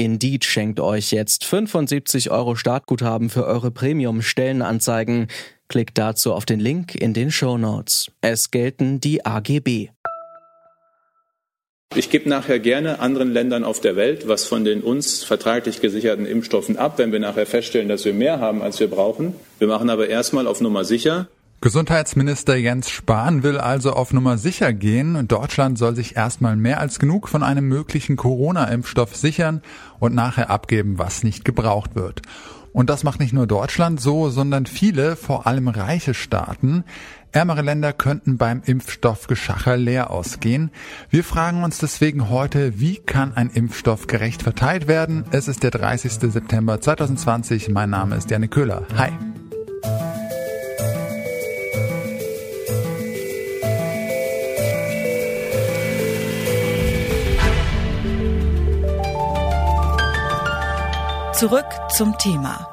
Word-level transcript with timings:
Indeed 0.00 0.46
schenkt 0.46 0.80
euch 0.80 1.10
jetzt 1.10 1.44
75 1.44 2.30
Euro 2.30 2.56
Startguthaben 2.56 3.28
für 3.28 3.44
eure 3.44 3.70
Premium-Stellenanzeigen. 3.70 5.26
Klickt 5.68 5.98
dazu 5.98 6.32
auf 6.32 6.46
den 6.46 6.58
Link 6.58 6.94
in 6.94 7.12
den 7.12 7.30
Show 7.30 7.58
Notes. 7.58 8.10
Es 8.22 8.50
gelten 8.50 9.00
die 9.00 9.26
AGB. 9.26 9.90
Ich 11.94 12.08
gebe 12.08 12.30
nachher 12.30 12.60
gerne 12.60 13.00
anderen 13.00 13.30
Ländern 13.30 13.62
auf 13.62 13.82
der 13.82 13.94
Welt 13.94 14.26
was 14.26 14.46
von 14.46 14.64
den 14.64 14.80
uns 14.80 15.22
vertraglich 15.22 15.82
gesicherten 15.82 16.24
Impfstoffen 16.24 16.78
ab, 16.78 16.96
wenn 16.96 17.12
wir 17.12 17.20
nachher 17.20 17.44
feststellen, 17.44 17.90
dass 17.90 18.06
wir 18.06 18.14
mehr 18.14 18.40
haben, 18.40 18.62
als 18.62 18.80
wir 18.80 18.88
brauchen. 18.88 19.34
Wir 19.58 19.68
machen 19.68 19.90
aber 19.90 20.08
erstmal 20.08 20.46
auf 20.46 20.62
Nummer 20.62 20.84
sicher. 20.84 21.28
Gesundheitsminister 21.62 22.56
Jens 22.56 22.88
Spahn 22.88 23.42
will 23.42 23.58
also 23.58 23.92
auf 23.92 24.14
Nummer 24.14 24.38
sicher 24.38 24.72
gehen. 24.72 25.28
Deutschland 25.28 25.76
soll 25.76 25.94
sich 25.94 26.16
erstmal 26.16 26.56
mehr 26.56 26.80
als 26.80 26.98
genug 26.98 27.28
von 27.28 27.42
einem 27.42 27.68
möglichen 27.68 28.16
Corona-Impfstoff 28.16 29.14
sichern 29.14 29.60
und 29.98 30.14
nachher 30.14 30.48
abgeben, 30.48 30.98
was 30.98 31.22
nicht 31.22 31.44
gebraucht 31.44 31.94
wird. 31.96 32.22
Und 32.72 32.88
das 32.88 33.04
macht 33.04 33.20
nicht 33.20 33.34
nur 33.34 33.46
Deutschland 33.46 34.00
so, 34.00 34.30
sondern 34.30 34.64
viele, 34.64 35.16
vor 35.16 35.46
allem 35.46 35.68
reiche 35.68 36.14
Staaten. 36.14 36.84
Ärmere 37.30 37.60
Länder 37.60 37.92
könnten 37.92 38.38
beim 38.38 38.62
Impfstoffgeschacher 38.64 39.76
leer 39.76 40.10
ausgehen. 40.10 40.70
Wir 41.10 41.24
fragen 41.24 41.62
uns 41.62 41.76
deswegen 41.76 42.30
heute, 42.30 42.80
wie 42.80 42.96
kann 42.96 43.34
ein 43.34 43.50
Impfstoff 43.50 44.06
gerecht 44.06 44.42
verteilt 44.42 44.88
werden? 44.88 45.24
Es 45.30 45.46
ist 45.46 45.62
der 45.62 45.72
30. 45.72 46.32
September 46.32 46.80
2020. 46.80 47.68
Mein 47.68 47.90
Name 47.90 48.16
ist 48.16 48.30
Janne 48.30 48.48
Köhler. 48.48 48.84
Hi. 48.96 49.10
Zurück 61.40 61.64
zum 61.96 62.18
Thema. 62.18 62.68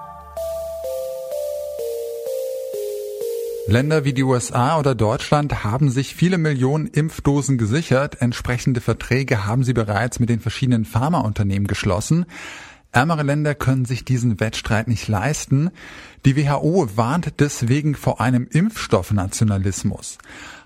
Länder 3.65 4.03
wie 4.03 4.11
die 4.11 4.23
USA 4.23 4.77
oder 4.77 4.93
Deutschland 4.93 5.63
haben 5.63 5.89
sich 5.89 6.13
viele 6.13 6.37
Millionen 6.37 6.87
Impfdosen 6.87 7.57
gesichert. 7.57 8.21
Entsprechende 8.21 8.81
Verträge 8.81 9.45
haben 9.45 9.63
sie 9.63 9.71
bereits 9.71 10.19
mit 10.19 10.27
den 10.27 10.41
verschiedenen 10.41 10.83
Pharmaunternehmen 10.83 11.67
geschlossen. 11.67 12.25
Ärmere 12.91 13.23
Länder 13.23 13.55
können 13.55 13.85
sich 13.85 14.03
diesen 14.03 14.41
Wettstreit 14.41 14.89
nicht 14.89 15.07
leisten. 15.07 15.69
Die 16.25 16.35
WHO 16.35 16.89
warnt 16.97 17.39
deswegen 17.39 17.95
vor 17.95 18.19
einem 18.19 18.49
Impfstoffnationalismus. 18.51 20.17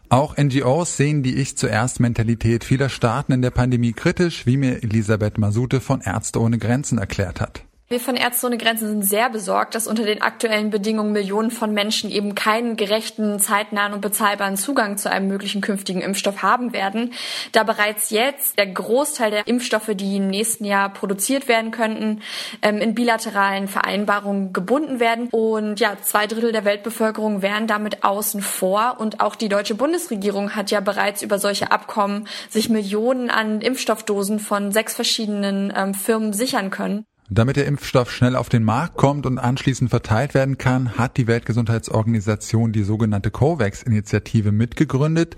Auch 0.10 0.38
NGOs 0.38 0.98
sehen 0.98 1.22
die 1.22 1.36
Ich 1.36 1.56
zuerst 1.56 2.00
Mentalität 2.00 2.64
vieler 2.64 2.90
Staaten 2.90 3.32
in 3.32 3.44
der 3.44 3.52
Pandemie 3.52 3.94
kritisch, 3.94 4.48
wie 4.48 4.58
mir 4.58 4.82
Elisabeth 4.82 5.38
Masute 5.38 5.80
von 5.80 6.02
Ärzte 6.02 6.42
ohne 6.42 6.58
Grenzen 6.58 6.98
erklärt 6.98 7.40
hat. 7.40 7.64
Wir 7.92 8.00
von 8.00 8.16
Ärzte 8.16 8.48
ohne 8.48 8.58
Grenzen 8.58 8.88
sind 8.88 9.06
sehr 9.06 9.30
besorgt, 9.30 9.76
dass 9.76 9.86
unter 9.86 10.06
den 10.06 10.22
aktuellen 10.22 10.70
Bedingungen 10.70 11.12
Millionen 11.12 11.52
von 11.52 11.74
Menschen 11.74 12.10
eben 12.10 12.36
keinen 12.36 12.78
gerechten, 12.78 13.38
zeitnahen 13.38 13.92
und 13.92 14.00
bezahlbaren 14.00 14.56
Zugang 14.56 14.98
zu 14.98 15.12
einem 15.12 15.28
möglichen 15.28 15.60
künftigen 15.60 16.00
Impfstoff 16.00 16.42
haben 16.42 16.72
werden, 16.72 17.12
da 17.52 17.64
bereits 17.64 18.10
jetzt 18.10 18.58
der 18.58 18.68
Großteil 18.68 19.32
der 19.32 19.46
Impfstoffe, 19.46 19.92
die 19.94 20.16
im 20.16 20.30
nächsten 20.30 20.64
Jahr 20.64 20.88
produziert 20.88 21.50
werden 21.50 21.72
könnten, 21.72 22.22
ähm, 22.62 22.78
in 22.78 22.96
bilateralen 22.96 23.68
Vereinbarungen 23.68 24.54
gebunden 24.54 25.02
werden. 25.02 25.28
Und 25.30 25.82
ja, 25.82 25.98
zwei 26.02 26.28
Drittel 26.28 26.54
der 26.54 26.64
Weltbevölkerung 26.64 27.42
wären 27.42 27.68
damit 27.68 28.06
außen 28.06 28.42
vor. 28.42 28.96
Und 29.00 29.20
auch 29.20 29.36
die 29.36 29.50
deutsche 29.50 29.76
Bundesregierung 29.76 30.56
hat 30.56 30.72
ja 30.72 30.80
bereits 30.80 31.24
über 31.24 31.40
solche 31.40 31.74
Abkommen 31.74 32.26
sich 32.50 32.70
Millionen 32.70 33.30
an 33.30 33.60
Impfstoffdosen 33.60 34.40
von 34.40 34.72
sechs 34.72 34.96
verschiedenen 34.96 35.74
ähm, 35.76 35.94
Firmen 35.94 36.32
sichern 36.32 36.70
können. 36.70 37.06
Damit 37.34 37.56
der 37.56 37.66
Impfstoff 37.66 38.12
schnell 38.12 38.36
auf 38.36 38.50
den 38.50 38.66
Markt 38.66 38.98
kommt 38.98 39.26
und 39.26 39.38
anschließend 39.38 39.90
verteilt 39.90 40.34
werden 40.34 40.58
kann, 40.58 40.98
hat 40.98 41.16
die 41.16 41.28
Weltgesundheitsorganisation 41.28 42.74
die 42.74 42.84
sogenannte 42.84 43.32
COVAX-Initiative 43.32 44.52
mitgegründet. 44.52 45.38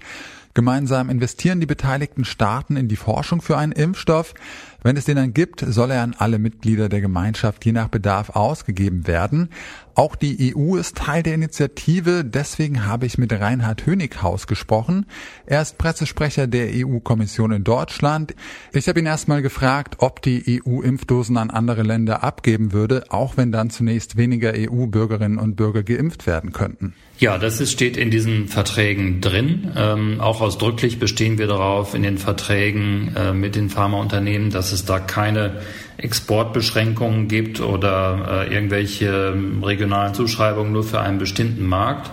Gemeinsam 0.56 1.12
investieren 1.12 1.60
die 1.60 1.68
beteiligten 1.68 2.26
Staaten 2.26 2.78
in 2.78 2.88
die 2.88 2.96
Forschung 2.96 3.44
für 3.44 3.58
einen 3.58 3.72
Impfstoff. 3.72 4.34
Wenn 4.82 4.98
es 4.98 5.06
den 5.06 5.18
dann 5.18 5.36
gibt, 5.36 5.64
soll 5.68 5.92
er 5.92 6.02
an 6.02 6.16
alle 6.18 6.40
Mitglieder 6.40 6.90
der 6.90 7.02
Gemeinschaft 7.02 7.64
je 7.64 7.74
nach 7.74 7.90
Bedarf 7.90 8.32
ausgegeben 8.32 9.06
werden. 9.06 9.50
Auch 9.96 10.16
die 10.16 10.56
EU 10.56 10.76
ist 10.76 10.98
Teil 10.98 11.22
der 11.22 11.36
Initiative, 11.36 12.26
deswegen 12.26 12.88
habe 12.88 13.06
ich 13.06 13.20
mit 13.20 13.32
Reinhard 13.32 13.86
Hönighaus 13.86 14.48
gesprochen. 14.48 15.06
Er 15.46 15.62
ist 15.62 15.78
Pressesprecher 15.78 16.48
der 16.48 16.70
EU-Kommission 16.74 17.52
in 17.52 17.64
Deutschland. 17.64 18.34
Ich 18.74 18.88
habe 18.88 19.00
ihn 19.00 19.06
erstmal 19.06 19.44
gefragt, 19.44 19.98
ob 20.00 20.24
die 20.24 20.64
EU 20.66 20.82
Impfdosen 20.82 21.38
an 21.38 21.52
andere 21.52 21.84
Länder 21.84 22.24
abgeben 22.24 22.74
würde, 22.74 23.06
auch 23.10 23.38
wenn 23.38 23.52
dann 23.52 23.70
zunächst 23.70 24.18
weniger 24.18 24.54
EU-Bürgerinnen 24.56 25.38
und 25.38 25.56
Bürger 25.56 25.84
geimpft 25.84 26.26
werden 26.26 26.54
könnten. 26.54 26.96
Ja, 27.20 27.38
das 27.38 27.62
ist, 27.62 27.72
steht 27.72 27.96
in 27.96 28.10
diesen 28.10 28.48
Verträgen 28.48 29.22
drin. 29.22 29.72
Ähm, 29.78 30.20
auch 30.20 30.42
ausdrücklich 30.42 30.98
bestehen 30.98 31.38
wir 31.38 31.46
darauf 31.46 31.94
in 31.94 32.02
den 32.02 32.18
Verträgen 32.18 33.16
äh, 33.16 33.34
mit 33.34 33.56
den 33.56 33.70
Pharmaunternehmen, 33.70 34.50
dass 34.50 34.72
es 34.72 34.86
da 34.86 35.00
keine 35.00 35.62
Exportbeschränkungen 35.98 37.28
gibt 37.28 37.62
oder 37.62 38.48
äh, 38.50 38.54
irgendwelche 38.54 39.34
ähm, 39.36 39.64
regionalen 39.84 40.14
Zuschreibungen 40.14 40.72
nur 40.72 40.84
für 40.84 41.02
einen 41.02 41.18
bestimmten 41.18 41.68
Markt. 41.68 42.10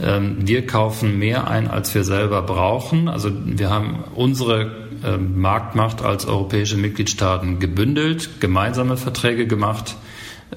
Ähm, 0.00 0.38
wir 0.40 0.66
kaufen 0.66 1.18
mehr 1.18 1.48
ein, 1.48 1.68
als 1.68 1.94
wir 1.94 2.04
selber 2.04 2.42
brauchen. 2.42 3.08
Also 3.08 3.30
wir 3.44 3.70
haben 3.70 4.04
unsere 4.14 4.88
äh, 5.04 5.18
Marktmacht 5.18 6.02
als 6.02 6.26
europäische 6.26 6.76
Mitgliedstaaten 6.76 7.58
gebündelt, 7.58 8.40
gemeinsame 8.40 8.96
Verträge 8.96 9.46
gemacht, 9.46 9.96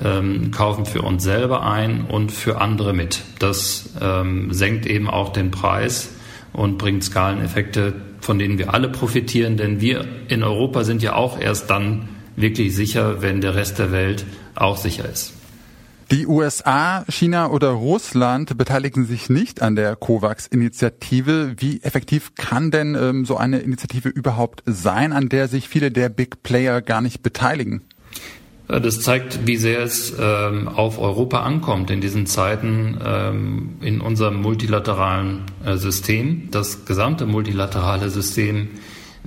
ähm, 0.04 0.52
kaufen 0.52 0.86
für 0.86 1.02
uns 1.02 1.24
selber 1.24 1.64
ein 1.64 2.06
und 2.06 2.32
für 2.32 2.62
andere 2.62 2.94
mit. 2.94 3.22
Das 3.40 3.90
ähm, 4.02 4.54
senkt 4.54 4.86
eben 4.86 5.10
auch 5.10 5.34
den 5.34 5.52
Preis 5.52 6.12
und 6.54 6.78
bringt 6.78 7.04
Skaleneffekte, 7.04 7.94
von 8.22 8.40
denen 8.40 8.58
wir 8.58 8.74
alle 8.74 8.90
profitieren, 8.90 9.58
denn 9.58 9.82
wir 9.82 10.06
in 10.30 10.44
Europa 10.44 10.84
sind 10.84 11.04
ja 11.04 11.16
auch 11.16 11.40
erst 11.40 11.70
dann 11.70 12.10
wirklich 12.36 12.76
sicher, 12.76 13.22
wenn 13.22 13.42
der 13.42 13.56
Rest 13.56 13.80
der 13.80 13.92
Welt 13.92 14.26
auch 14.56 14.78
sicher 14.78 15.08
ist. 15.10 15.37
Die 16.10 16.26
USA, 16.26 17.04
China 17.10 17.50
oder 17.52 17.72
Russland 17.72 18.58
beteiligen 18.58 19.06
sich 19.06 19.30
nicht 19.30 19.62
an 19.62 19.76
der 19.76 19.98
COVAX-Initiative. 19.98 21.56
Wie 21.58 21.82
effektiv 21.84 22.34
kann 22.36 22.72
denn 22.72 22.96
ähm, 22.96 23.26
so 23.26 23.36
eine 23.36 23.60
Initiative 23.60 24.08
überhaupt 24.08 24.64
sein, 24.66 25.12
an 25.12 25.28
der 25.28 25.50
sich 25.50 25.68
viele 25.68 25.92
der 25.92 26.08
Big 26.08 26.44
Player 26.44 26.82
gar 26.82 27.02
nicht 27.02 27.24
beteiligen? 27.24 27.82
Das 28.70 29.02
zeigt, 29.02 29.48
wie 29.48 29.58
sehr 29.58 29.82
es 29.82 30.14
ähm, 30.18 30.70
auf 30.70 30.98
Europa 30.98 31.42
ankommt 31.42 31.92
in 31.92 32.00
diesen 32.00 32.26
Zeiten 32.26 32.98
ähm, 33.04 33.78
in 33.82 34.00
unserem 34.00 34.42
multilateralen 34.42 35.44
äh, 35.66 35.76
System. 35.76 36.48
Das 36.52 36.86
gesamte 36.86 37.26
multilaterale 37.26 38.10
System 38.10 38.70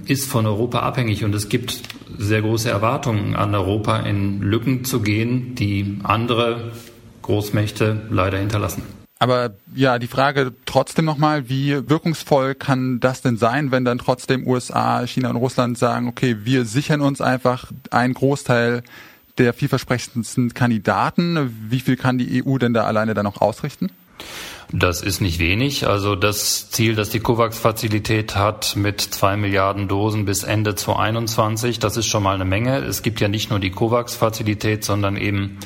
ist 0.07 0.27
von 0.27 0.47
Europa 0.47 0.81
abhängig 0.81 1.25
und 1.25 1.35
es 1.35 1.51
gibt 1.51 1.83
sehr 2.21 2.43
große 2.43 2.69
Erwartungen 2.69 3.35
an 3.35 3.55
Europa, 3.55 4.01
in 4.01 4.43
Lücken 4.43 4.85
zu 4.85 5.01
gehen, 5.01 5.55
die 5.55 5.99
andere 6.03 6.73
Großmächte 7.23 8.03
leider 8.11 8.39
hinterlassen. 8.39 8.83
Aber 9.19 9.55
ja, 9.75 9.99
die 9.99 10.07
Frage 10.07 10.53
trotzdem 10.67 11.07
nochmal, 11.07 11.49
wie 11.49 11.89
wirkungsvoll 11.89 12.55
kann 12.55 13.01
das 13.01 13.23
denn 13.23 13.37
sein, 13.37 13.71
wenn 13.71 13.85
dann 13.85 13.99
trotzdem 13.99 14.47
USA, 14.47 15.07
China 15.07 15.31
und 15.31 15.37
Russland 15.37 15.79
sagen, 15.79 16.09
okay, 16.09 16.39
wir 16.45 16.65
sichern 16.67 17.01
uns 17.01 17.21
einfach 17.21 17.71
einen 17.91 18.15
Großteil 18.15 18.83
der 19.39 19.55
vielversprechendsten 19.55 20.53
Kandidaten. 20.53 21.55
Wie 21.71 21.81
viel 21.81 21.97
kann 21.97 22.19
die 22.19 22.45
EU 22.45 22.59
denn 22.59 22.75
da 22.75 22.85
alleine 22.85 23.15
dann 23.15 23.25
noch 23.25 23.41
ausrichten? 23.41 23.91
Das 24.73 25.03
ist 25.03 25.21
nicht 25.21 25.41
wenig. 25.41 25.87
Also 25.89 26.15
das 26.15 26.71
Ziel, 26.71 26.95
das 26.95 27.11
die 27.11 27.19
COVAX-Fazilität 27.21 28.37
hat 28.37 28.77
mit 28.77 29.01
zwei 29.01 29.37
Milliarden 29.37 29.89
Dosen 29.89 30.25
bis 30.25 30.45
Ende 30.45 30.77
2021, 30.77 31.81
das 31.81 31.97
ist 31.97 32.07
schon 32.07 32.23
mal 32.23 32.37
eine 32.37 32.45
Menge. 32.45 32.79
Es 32.79 33.03
gibt 33.03 33.21
ja 33.21 33.27
nicht 33.27 33.51
nur 33.51 33.59
die 33.59 33.71
COVAX-Fazilität, 33.71 34.85
sondern 34.85 35.17
eben 35.17 35.59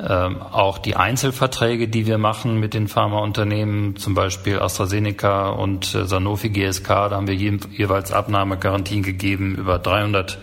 ähm, 0.00 0.40
auch 0.42 0.78
die 0.78 0.96
Einzelverträge, 0.96 1.86
die 1.86 2.06
wir 2.06 2.18
machen 2.18 2.58
mit 2.58 2.74
den 2.74 2.88
Pharmaunternehmen, 2.88 3.96
zum 3.96 4.14
Beispiel 4.14 4.58
AstraZeneca 4.58 5.50
und 5.50 5.94
äh, 5.94 6.06
Sanofi 6.06 6.48
GSK, 6.48 6.88
da 6.88 7.10
haben 7.12 7.28
wir 7.28 7.34
jeweils 7.34 8.10
Abnahmegarantien 8.10 9.02
gegeben 9.02 9.56
über 9.56 9.78
300 9.78 10.38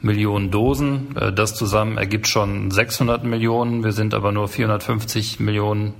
Millionen 0.00 0.50
Dosen. 0.50 1.16
Äh, 1.16 1.32
das 1.32 1.54
zusammen 1.54 1.98
ergibt 1.98 2.28
schon 2.28 2.70
600 2.70 3.24
Millionen. 3.24 3.84
Wir 3.84 3.92
sind 3.92 4.14
aber 4.14 4.32
nur 4.32 4.48
450 4.48 5.40
Millionen 5.40 5.94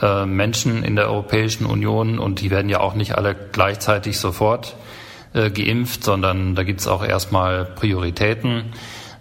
äh, 0.00 0.26
Menschen 0.26 0.84
in 0.84 0.96
der 0.96 1.08
Europäischen 1.08 1.66
Union 1.66 2.18
und 2.18 2.40
die 2.40 2.50
werden 2.50 2.68
ja 2.68 2.80
auch 2.80 2.94
nicht 2.94 3.16
alle 3.16 3.34
gleichzeitig 3.34 4.18
sofort 4.18 4.76
äh, 5.32 5.50
geimpft, 5.50 6.04
sondern 6.04 6.54
da 6.54 6.62
gibt 6.62 6.80
es 6.80 6.88
auch 6.88 7.04
erstmal 7.04 7.64
Prioritäten. 7.64 8.72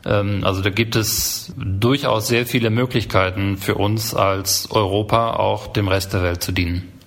Ähm, 0.05 0.41
also 0.43 0.61
da 0.61 0.69
gibt 0.69 0.95
es 0.95 1.53
durchaus 1.57 2.27
sehr 2.27 2.45
viele 2.45 2.69
Möglichkeiten 2.69 3.57
für 3.57 3.75
uns 3.75 4.13
als 4.13 4.71
Europa 4.71 5.33
auch 5.33 5.67
dem 5.67 5.87
Rest 5.87 6.13
der 6.13 6.23
Welt 6.23 6.43
zu 6.43 6.51
dienen. 6.51 6.98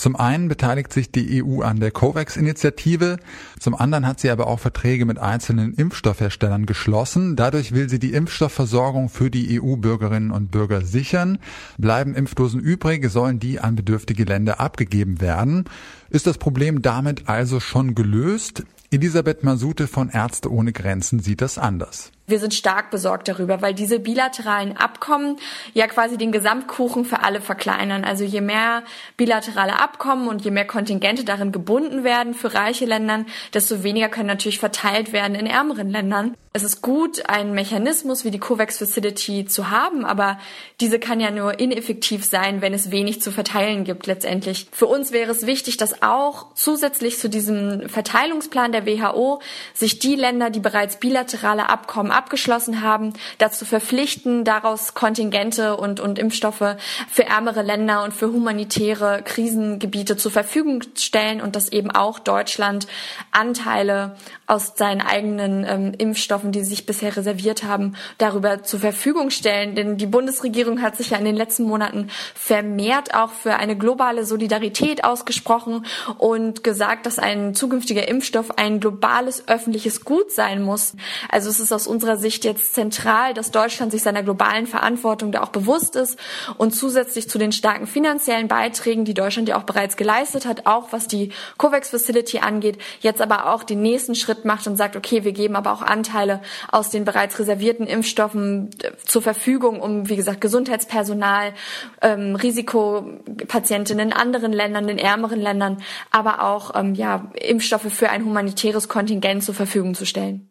Zum 0.00 0.16
einen 0.16 0.48
beteiligt 0.48 0.94
sich 0.94 1.12
die 1.12 1.44
EU 1.44 1.60
an 1.60 1.78
der 1.78 1.90
COVAX-Initiative, 1.90 3.18
zum 3.58 3.74
anderen 3.74 4.06
hat 4.06 4.18
sie 4.18 4.30
aber 4.30 4.46
auch 4.46 4.58
Verträge 4.58 5.04
mit 5.04 5.18
einzelnen 5.18 5.74
Impfstoffherstellern 5.74 6.64
geschlossen. 6.64 7.36
Dadurch 7.36 7.72
will 7.72 7.90
sie 7.90 7.98
die 7.98 8.14
Impfstoffversorgung 8.14 9.10
für 9.10 9.30
die 9.30 9.60
EU-Bürgerinnen 9.60 10.30
und 10.30 10.50
Bürger 10.50 10.80
sichern. 10.80 11.36
Bleiben 11.76 12.14
Impfdosen 12.14 12.60
übrig, 12.60 13.10
sollen 13.10 13.40
die 13.40 13.60
an 13.60 13.76
bedürftige 13.76 14.24
Länder 14.24 14.58
abgegeben 14.58 15.20
werden. 15.20 15.64
Ist 16.08 16.26
das 16.26 16.38
Problem 16.38 16.80
damit 16.80 17.28
also 17.28 17.60
schon 17.60 17.94
gelöst? 17.94 18.64
Elisabeth 18.90 19.44
Masute 19.44 19.86
von 19.86 20.08
Ärzte 20.08 20.50
ohne 20.50 20.72
Grenzen 20.72 21.20
sieht 21.20 21.42
das 21.42 21.58
anders. 21.58 22.10
Wir 22.30 22.38
sind 22.38 22.54
stark 22.54 22.90
besorgt 22.90 23.28
darüber, 23.28 23.60
weil 23.60 23.74
diese 23.74 23.98
bilateralen 23.98 24.76
Abkommen 24.76 25.36
ja 25.74 25.86
quasi 25.86 26.16
den 26.16 26.32
Gesamtkuchen 26.32 27.04
für 27.04 27.22
alle 27.22 27.40
verkleinern. 27.40 28.04
Also 28.04 28.24
je 28.24 28.40
mehr 28.40 28.82
bilaterale 29.16 29.78
Abkommen 29.80 30.28
und 30.28 30.44
je 30.44 30.50
mehr 30.50 30.66
Kontingente 30.66 31.24
darin 31.24 31.52
gebunden 31.52 32.04
werden 32.04 32.34
für 32.34 32.54
reiche 32.54 32.86
Länder, 32.86 33.24
desto 33.52 33.82
weniger 33.82 34.08
können 34.08 34.28
natürlich 34.28 34.58
verteilt 34.58 35.12
werden 35.12 35.34
in 35.34 35.46
ärmeren 35.46 35.90
Ländern. 35.90 36.36
Es 36.52 36.64
ist 36.64 36.82
gut, 36.82 37.28
einen 37.28 37.54
Mechanismus 37.54 38.24
wie 38.24 38.32
die 38.32 38.40
COVAX 38.40 38.78
Facility 38.78 39.44
zu 39.44 39.70
haben, 39.70 40.04
aber 40.04 40.36
diese 40.80 40.98
kann 40.98 41.20
ja 41.20 41.30
nur 41.30 41.60
ineffektiv 41.60 42.24
sein, 42.24 42.60
wenn 42.60 42.74
es 42.74 42.90
wenig 42.90 43.22
zu 43.22 43.30
verteilen 43.30 43.84
gibt 43.84 44.08
letztendlich. 44.08 44.66
Für 44.72 44.86
uns 44.86 45.12
wäre 45.12 45.30
es 45.30 45.46
wichtig, 45.46 45.76
dass 45.76 46.02
auch 46.02 46.52
zusätzlich 46.56 47.20
zu 47.20 47.28
diesem 47.28 47.88
Verteilungsplan 47.88 48.72
der 48.72 48.84
WHO 48.84 49.40
sich 49.74 50.00
die 50.00 50.16
Länder, 50.16 50.50
die 50.50 50.58
bereits 50.58 50.96
bilaterale 50.96 51.68
Abkommen 51.68 52.10
abgeschlossen 52.20 52.82
haben, 52.82 53.14
dazu 53.38 53.64
verpflichten, 53.64 54.44
daraus 54.44 54.92
Kontingente 54.92 55.78
und, 55.78 56.00
und 56.00 56.18
Impfstoffe 56.18 56.76
für 57.08 57.24
ärmere 57.26 57.62
Länder 57.62 58.04
und 58.04 58.12
für 58.12 58.26
humanitäre 58.26 59.22
Krisengebiete 59.24 60.18
zur 60.18 60.30
Verfügung 60.30 60.82
stellen 60.96 61.40
und 61.40 61.56
dass 61.56 61.72
eben 61.72 61.90
auch 61.90 62.18
Deutschland 62.18 62.86
Anteile 63.30 64.16
aus 64.46 64.74
seinen 64.76 65.00
eigenen 65.00 65.64
ähm, 65.66 65.94
Impfstoffen, 65.96 66.52
die 66.52 66.60
sie 66.60 66.70
sich 66.70 66.84
bisher 66.84 67.16
reserviert 67.16 67.64
haben, 67.64 67.94
darüber 68.18 68.62
zur 68.62 68.80
Verfügung 68.80 69.30
stellen. 69.30 69.74
Denn 69.74 69.96
die 69.96 70.06
Bundesregierung 70.06 70.82
hat 70.82 70.96
sich 70.96 71.10
ja 71.10 71.18
in 71.18 71.24
den 71.24 71.36
letzten 71.36 71.62
Monaten 71.62 72.08
vermehrt 72.34 73.14
auch 73.14 73.30
für 73.30 73.54
eine 73.54 73.78
globale 73.78 74.26
Solidarität 74.26 75.04
ausgesprochen 75.04 75.86
und 76.18 76.64
gesagt, 76.64 77.06
dass 77.06 77.18
ein 77.18 77.54
zukünftiger 77.54 78.08
Impfstoff 78.08 78.58
ein 78.58 78.80
globales 78.80 79.48
öffentliches 79.48 80.04
Gut 80.04 80.32
sein 80.32 80.62
muss. 80.62 80.94
Also 81.30 81.48
es 81.48 81.60
ist 81.60 81.72
aus 81.72 81.86
unserer 81.86 81.99
Sicht 82.16 82.44
jetzt 82.44 82.74
zentral, 82.74 83.34
dass 83.34 83.50
Deutschland 83.50 83.92
sich 83.92 84.02
seiner 84.02 84.22
globalen 84.22 84.66
Verantwortung 84.66 85.32
da 85.32 85.42
auch 85.42 85.50
bewusst 85.50 85.96
ist 85.96 86.18
und 86.56 86.72
zusätzlich 86.72 87.28
zu 87.28 87.38
den 87.38 87.52
starken 87.52 87.86
finanziellen 87.86 88.48
Beiträgen, 88.48 89.04
die 89.04 89.14
Deutschland 89.14 89.48
ja 89.48 89.58
auch 89.58 89.64
bereits 89.64 89.96
geleistet 89.96 90.46
hat, 90.46 90.66
auch 90.66 90.92
was 90.92 91.06
die 91.06 91.32
COVAX 91.58 91.90
Facility 91.90 92.38
angeht, 92.38 92.78
jetzt 93.00 93.20
aber 93.20 93.52
auch 93.52 93.64
den 93.64 93.82
nächsten 93.82 94.14
Schritt 94.14 94.30
Schritt 94.30 94.44
macht 94.44 94.66
und 94.66 94.76
sagt, 94.76 94.96
okay, 94.96 95.24
wir 95.24 95.32
geben 95.32 95.56
aber 95.56 95.72
auch 95.72 95.82
Anteile 95.82 96.40
aus 96.70 96.90
den 96.90 97.04
bereits 97.04 97.38
reservierten 97.38 97.86
Impfstoffen 97.86 98.70
äh, 98.82 98.92
zur 99.04 99.22
Verfügung, 99.22 99.80
um, 99.80 100.08
wie 100.08 100.16
gesagt, 100.16 100.40
Gesundheitspersonal, 100.40 101.52
ähm, 102.00 102.36
Risikopatientinnen 102.36 104.10
in 104.10 104.12
anderen 104.12 104.52
Ländern, 104.52 104.88
in 104.88 104.98
ärmeren 104.98 105.40
Ländern, 105.40 105.78
aber 106.10 106.42
auch 106.42 106.74
ähm, 106.74 106.94
ja, 106.94 107.30
Impfstoffe 107.34 107.92
für 107.92 108.10
ein 108.10 108.24
humanitäres 108.24 108.88
Kontingent 108.88 109.42
zur 109.42 109.54
Verfügung 109.54 109.94
zu 109.94 110.06
stellen. 110.06 110.49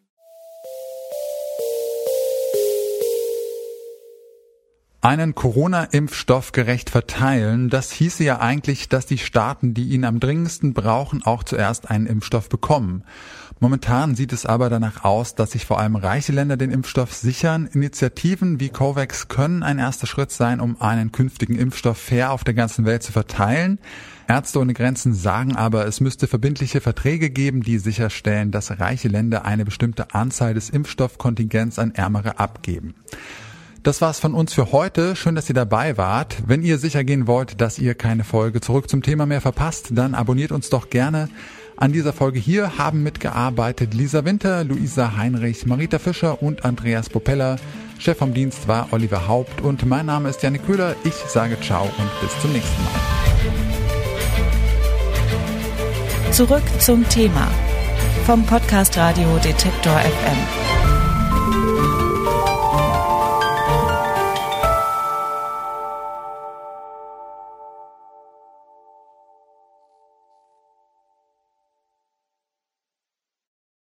Einen 5.02 5.34
Corona-Impfstoff 5.34 6.52
gerecht 6.52 6.90
verteilen, 6.90 7.70
das 7.70 7.90
hieße 7.90 8.22
ja 8.22 8.40
eigentlich, 8.40 8.90
dass 8.90 9.06
die 9.06 9.16
Staaten, 9.16 9.72
die 9.72 9.88
ihn 9.88 10.04
am 10.04 10.20
dringendsten 10.20 10.74
brauchen, 10.74 11.22
auch 11.22 11.42
zuerst 11.42 11.90
einen 11.90 12.06
Impfstoff 12.06 12.50
bekommen. 12.50 13.04
Momentan 13.60 14.14
sieht 14.14 14.34
es 14.34 14.44
aber 14.44 14.68
danach 14.68 15.02
aus, 15.02 15.34
dass 15.34 15.52
sich 15.52 15.64
vor 15.64 15.78
allem 15.80 15.96
reiche 15.96 16.32
Länder 16.32 16.58
den 16.58 16.70
Impfstoff 16.70 17.14
sichern. 17.14 17.66
Initiativen 17.72 18.60
wie 18.60 18.68
COVAX 18.68 19.28
können 19.28 19.62
ein 19.62 19.78
erster 19.78 20.06
Schritt 20.06 20.32
sein, 20.32 20.60
um 20.60 20.78
einen 20.82 21.12
künftigen 21.12 21.56
Impfstoff 21.56 21.96
fair 21.96 22.30
auf 22.30 22.44
der 22.44 22.54
ganzen 22.54 22.84
Welt 22.84 23.02
zu 23.02 23.12
verteilen. 23.12 23.78
Ärzte 24.28 24.60
ohne 24.60 24.74
Grenzen 24.74 25.14
sagen 25.14 25.56
aber, 25.56 25.86
es 25.86 26.00
müsste 26.00 26.26
verbindliche 26.26 26.82
Verträge 26.82 27.30
geben, 27.30 27.62
die 27.62 27.78
sicherstellen, 27.78 28.50
dass 28.50 28.78
reiche 28.78 29.08
Länder 29.08 29.46
eine 29.46 29.64
bestimmte 29.64 30.14
Anzahl 30.14 30.52
des 30.52 30.68
Impfstoffkontingents 30.68 31.78
an 31.78 31.94
Ärmere 31.94 32.38
abgeben. 32.38 32.94
Das 33.82 34.02
war's 34.02 34.20
von 34.20 34.34
uns 34.34 34.52
für 34.52 34.72
heute. 34.72 35.16
Schön, 35.16 35.34
dass 35.34 35.48
ihr 35.48 35.54
dabei 35.54 35.96
wart. 35.96 36.36
Wenn 36.46 36.62
ihr 36.62 36.76
sicher 36.76 37.02
gehen 37.02 37.26
wollt, 37.26 37.62
dass 37.62 37.78
ihr 37.78 37.94
keine 37.94 38.24
Folge 38.24 38.60
zurück 38.60 38.90
zum 38.90 39.02
Thema 39.02 39.24
mehr 39.24 39.40
verpasst, 39.40 39.88
dann 39.92 40.14
abonniert 40.14 40.52
uns 40.52 40.68
doch 40.68 40.90
gerne. 40.90 41.30
An 41.78 41.92
dieser 41.92 42.12
Folge 42.12 42.38
hier 42.38 42.76
haben 42.76 43.02
mitgearbeitet 43.02 43.94
Lisa 43.94 44.26
Winter, 44.26 44.64
Luisa 44.64 45.16
Heinrich, 45.16 45.64
Marita 45.64 45.98
Fischer 45.98 46.42
und 46.42 46.66
Andreas 46.66 47.08
Popella. 47.08 47.56
Chef 47.98 48.18
vom 48.18 48.34
Dienst 48.34 48.68
war 48.68 48.88
Oliver 48.90 49.26
Haupt 49.28 49.62
und 49.62 49.86
mein 49.86 50.04
Name 50.04 50.28
ist 50.28 50.42
Janik 50.42 50.66
Köhler. 50.66 50.94
Ich 51.04 51.14
sage 51.14 51.56
ciao 51.62 51.84
und 51.84 52.10
bis 52.20 52.38
zum 52.42 52.52
nächsten 52.52 52.82
Mal. 52.84 52.92
Zurück 56.32 56.64
zum 56.80 57.08
Thema 57.08 57.48
vom 58.26 58.44
Podcast 58.44 58.98
Radio 58.98 59.38
Detektor 59.38 59.98
FM. 60.00 60.36